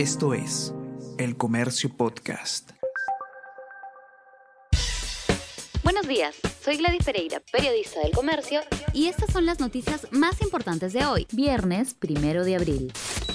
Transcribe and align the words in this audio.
Esto 0.00 0.32
es 0.32 0.72
El 1.18 1.36
Comercio 1.36 1.94
Podcast. 1.94 2.70
Buenos 5.84 6.08
días, 6.08 6.36
soy 6.64 6.78
Gladys 6.78 7.04
Pereira, 7.04 7.42
periodista 7.52 8.00
del 8.00 8.12
Comercio, 8.12 8.62
y 8.94 9.08
estas 9.08 9.30
son 9.30 9.44
las 9.44 9.60
noticias 9.60 10.06
más 10.10 10.40
importantes 10.40 10.94
de 10.94 11.04
hoy, 11.04 11.26
viernes 11.32 11.92
primero 11.92 12.46
de 12.46 12.56
abril. 12.56 12.90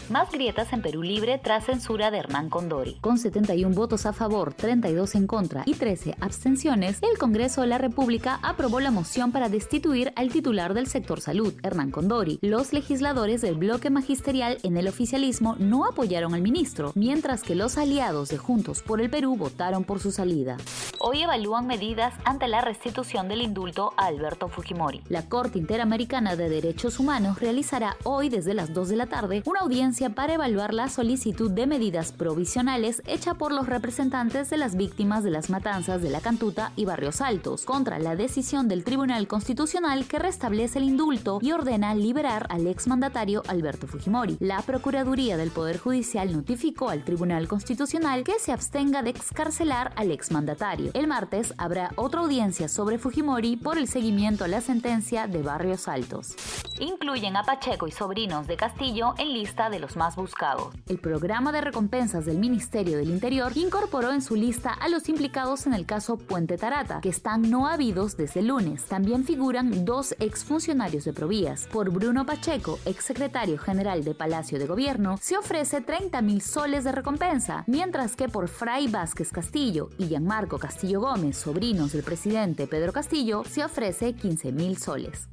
Más 0.10 0.30
grietas 0.30 0.72
en 0.72 0.84
Perú 0.84 1.02
Libre 1.02 1.40
tras 1.44 1.66
censura 1.66 2.12
de 2.12 2.20
Hernán 2.20 2.52
Condori. 2.52 2.94
Con 3.02 3.18
71 3.18 3.74
votos 3.74 4.06
a 4.06 4.14
favor, 4.14 4.54
32 4.54 5.16
en 5.16 5.26
contra 5.26 5.64
y 5.66 5.74
13 5.74 6.16
abstenciones, 6.22 7.00
el 7.02 7.18
Congreso 7.18 7.62
de 7.62 7.68
la 7.68 7.80
República 7.80 8.40
aprobó 8.44 8.80
la 8.80 8.92
moción 8.92 9.32
para 9.32 9.50
destituir 9.50 10.14
al 10.16 10.30
titular 10.30 10.76
del 10.76 10.86
sector 10.86 11.22
salud, 11.22 11.56
Hernán 11.64 11.90
Condori. 11.90 12.38
Los 12.44 12.72
legisladores 12.72 13.42
del 13.42 13.56
bloque 13.56 13.90
magisterial 13.90 14.60
en 14.62 14.78
el 14.78 14.88
oficialismo 14.88 15.56
no 15.58 15.86
apoyaron 15.86 16.36
al 16.36 16.44
ministro, 16.44 16.92
mientras 16.94 17.42
que 17.42 17.56
los 17.56 17.80
aliados 17.80 18.30
de 18.30 18.38
Juntos 18.38 18.84
por 18.84 19.02
el 19.02 19.10
Perú 19.10 19.36
votaron 19.36 19.86
por 19.86 20.00
su 20.00 20.12
salida. 20.12 20.58
Hoy 21.00 21.24
evalúan 21.24 21.66
medidas 21.66 22.14
ante 22.26 22.48
la 22.48 22.62
restitución 22.62 23.28
del 23.28 23.42
indulto 23.42 23.94
a 23.98 24.06
Alberto 24.06 24.50
Fujimori. 24.50 25.02
La 25.10 25.28
Corte 25.28 25.58
Interamericana 25.58 26.36
de 26.36 26.50
Derechos 26.50 27.00
Humanos 27.00 27.40
realizará 27.40 27.98
hoy 28.04 28.30
desde 28.30 28.54
las 28.54 28.72
2 28.72 28.90
de 28.90 28.96
la 28.96 29.08
tarde 29.08 29.42
una 29.46 29.62
audiencia 29.62 29.95
para 30.14 30.34
evaluar 30.34 30.74
la 30.74 30.90
solicitud 30.90 31.50
de 31.50 31.68
medidas 31.68 32.12
provisionales 32.12 33.02
hecha 33.08 33.36
por 33.36 33.54
los 33.54 33.66
representantes 33.66 34.50
de 34.50 34.58
las 34.58 34.76
víctimas 34.76 35.24
de 35.24 35.32
las 35.32 35.50
matanzas 35.50 36.02
de 36.02 36.10
la 36.10 36.20
Cantuta 36.20 36.74
y 36.76 36.84
Barrios 36.84 37.22
Altos 37.22 37.64
contra 37.64 37.98
la 37.98 38.18
decisión 38.18 38.68
del 38.68 38.84
Tribunal 38.84 39.26
Constitucional 39.28 40.06
que 40.06 40.20
restablece 40.20 40.80
el 40.80 40.86
indulto 40.86 41.40
y 41.42 41.54
ordena 41.54 41.96
liberar 41.96 42.46
al 42.50 42.68
exmandatario 42.68 43.42
Alberto 43.48 43.88
Fujimori. 43.88 44.36
La 44.42 44.62
Procuraduría 44.64 45.38
del 45.38 45.52
Poder 45.52 45.80
Judicial 45.80 46.34
notificó 46.34 46.90
al 46.90 47.06
Tribunal 47.06 47.48
Constitucional 47.48 48.26
que 48.26 48.38
se 48.38 48.52
abstenga 48.52 49.02
de 49.02 49.12
excarcelar 49.12 49.94
al 49.96 50.12
exmandatario. 50.12 50.92
El 50.94 51.08
martes 51.08 51.54
habrá 51.58 51.92
otra 51.96 52.20
audiencia 52.20 52.68
sobre 52.68 52.98
Fujimori 52.98 53.56
por 53.56 53.78
el 53.78 53.88
seguimiento 53.88 54.44
a 54.44 54.50
la 54.50 54.60
sentencia 54.60 55.28
de 55.28 55.42
Barrios 55.42 55.88
Altos. 55.88 56.36
Incluyen 56.80 57.38
a 57.38 57.44
Pacheco 57.44 57.88
y 57.88 57.92
sobrinos 57.92 58.48
de 58.48 58.58
Castillo 58.58 59.14
en 59.18 59.32
lista 59.32 59.70
de 59.70 59.80
los 59.80 59.96
más 59.96 60.18
buscados. 60.18 60.74
El 60.88 61.00
programa 61.00 61.54
de 61.54 61.62
recompensas 61.62 62.26
del 62.26 62.38
Ministerio 62.38 62.98
del 62.98 63.10
Interior 63.10 63.52
incorporó 63.56 64.12
en 64.12 64.22
su 64.22 64.36
lista 64.36 64.74
a 64.74 64.90
los 64.90 65.08
implicados 65.08 65.68
en 65.68 65.74
el 65.74 65.86
caso 65.86 66.18
Puente 66.18 66.58
Tarata, 66.58 67.00
que 67.00 67.10
están 67.10 67.50
no 67.50 67.68
habidos 67.68 68.18
desde 68.18 68.42
el 68.42 68.48
lunes. 68.48 68.84
También 68.86 69.24
figuran 69.24 69.86
dos 69.86 70.16
exfuncionarios 70.20 71.06
de 71.06 71.14
Provías. 71.14 71.68
Por 71.68 71.92
Bruno 71.92 72.26
Pacheco, 72.26 72.78
exsecretario 72.86 73.58
general 73.58 74.04
de 74.04 74.14
Palacio 74.14 74.60
de 74.60 74.68
Gobierno, 74.68 75.18
se 75.22 75.38
ofrece 75.38 75.80
30 75.80 76.22
mil 76.22 76.42
soles 76.42 76.84
de 76.84 76.92
recompensa, 76.92 77.64
mientras 77.68 78.18
que 78.18 78.28
por 78.28 78.50
Fray 78.50 78.88
Vázquez 78.88 79.32
Castillo 79.32 79.90
y 79.98 80.08
Gianmarco 80.08 80.60
Castillo 80.60 81.00
Gómez, 81.00 81.38
sobrinos 81.38 81.94
del 81.94 82.04
presidente 82.04 82.68
Pedro 82.68 82.92
Castillo, 82.92 83.44
se 83.46 83.64
ofrece 83.64 84.14
15 84.14 84.52
mil 84.52 84.78
soles. 84.78 85.30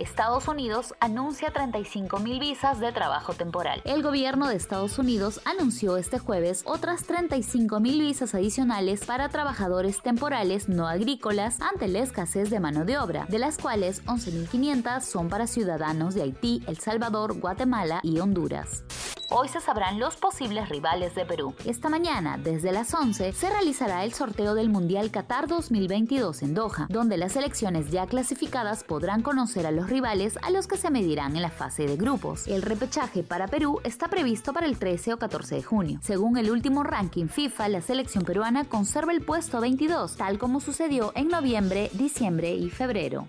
Estados 0.00 0.48
Unidos 0.48 0.94
anuncia 0.98 1.50
35 1.50 2.20
mil 2.20 2.40
visas 2.40 2.80
de 2.80 2.90
trabajo 2.90 3.34
temporal. 3.34 3.82
El 3.84 4.02
gobierno 4.02 4.48
de 4.48 4.56
Estados 4.56 4.98
Unidos 4.98 5.40
anunció 5.44 5.98
este 5.98 6.18
jueves 6.18 6.62
otras 6.64 7.04
35 7.04 7.80
mil 7.80 8.00
visas 8.00 8.34
adicionales 8.34 9.04
para 9.04 9.28
trabajadores 9.28 10.00
temporales 10.00 10.68
no 10.68 10.88
agrícolas 10.88 11.60
ante 11.60 11.88
la 11.88 12.00
escasez 12.00 12.48
de 12.48 12.60
mano 12.60 12.84
de 12.84 12.98
obra, 12.98 13.26
de 13.28 13.38
las 13.38 13.58
cuales 13.58 14.02
11.500 14.06 15.02
son 15.02 15.28
para 15.28 15.46
ciudadanos 15.46 16.14
de 16.14 16.22
Haití, 16.22 16.62
El 16.66 16.78
Salvador, 16.78 17.38
Guatemala 17.38 18.00
y 18.02 18.20
Honduras. 18.20 18.84
Hoy 19.32 19.46
se 19.46 19.60
sabrán 19.60 20.00
los 20.00 20.16
posibles 20.16 20.68
rivales 20.68 21.14
de 21.14 21.24
Perú. 21.24 21.54
Esta 21.64 21.88
mañana, 21.88 22.36
desde 22.36 22.72
las 22.72 22.92
11, 22.92 23.32
se 23.32 23.48
realizará 23.48 24.02
el 24.02 24.12
sorteo 24.12 24.54
del 24.56 24.68
Mundial 24.68 25.12
Qatar 25.12 25.46
2022 25.46 26.42
en 26.42 26.54
Doha, 26.54 26.88
donde 26.90 27.16
las 27.16 27.34
selecciones 27.34 27.92
ya 27.92 28.08
clasificadas 28.08 28.82
podrán 28.82 29.22
conocer 29.22 29.68
a 29.68 29.70
los 29.70 29.88
rivales 29.88 30.36
a 30.42 30.50
los 30.50 30.66
que 30.66 30.76
se 30.76 30.90
medirán 30.90 31.36
en 31.36 31.42
la 31.42 31.50
fase 31.50 31.86
de 31.86 31.96
grupos. 31.96 32.48
El 32.48 32.62
repechaje 32.62 33.22
para 33.22 33.46
Perú 33.46 33.80
está 33.84 34.08
previsto 34.08 34.52
para 34.52 34.66
el 34.66 34.76
13 34.76 35.12
o 35.12 35.18
14 35.20 35.54
de 35.54 35.62
junio. 35.62 36.00
Según 36.02 36.36
el 36.36 36.50
último 36.50 36.82
ranking 36.82 37.28
FIFA, 37.28 37.68
la 37.68 37.82
selección 37.82 38.24
peruana 38.24 38.64
conserva 38.64 39.12
el 39.12 39.20
puesto 39.20 39.60
22, 39.60 40.16
tal 40.16 40.38
como 40.38 40.58
sucedió 40.58 41.12
en 41.14 41.28
noviembre, 41.28 41.88
diciembre 41.92 42.52
y 42.54 42.68
febrero. 42.68 43.28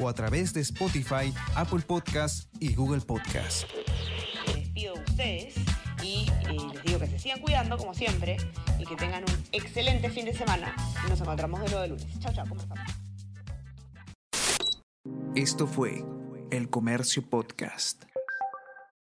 o 0.00 0.08
a 0.08 0.14
través 0.14 0.52
de 0.52 0.60
Spotify, 0.62 1.32
Apple 1.54 1.80
Podcast 1.80 2.52
y 2.58 2.74
Google 2.74 3.00
Podcast. 3.00 3.64
Me 4.46 4.54
despido 4.54 4.94
de 4.94 5.00
ustedes 5.00 5.54
y 6.02 6.26
eh, 6.48 6.56
les 6.72 6.82
digo 6.84 6.98
que 6.98 7.06
se 7.06 7.18
sigan 7.18 7.40
cuidando 7.40 7.76
como 7.76 7.94
siempre 7.94 8.36
y 8.78 8.84
que 8.84 8.96
tengan 8.96 9.22
un 9.22 9.44
excelente 9.52 10.10
fin 10.10 10.24
de 10.24 10.34
semana 10.34 10.74
nos 11.08 11.20
encontramos 11.20 11.60
de 11.60 11.66
nuevo 11.68 11.84
el 11.84 11.90
lunes. 11.90 12.18
Chao, 12.20 12.32
chao, 12.32 12.46
¿cómo 12.48 12.60
están? 12.60 12.78
Esto 15.34 15.66
fue 15.66 16.04
El 16.50 16.70
Comercio 16.70 17.22
Podcast. 17.28 18.09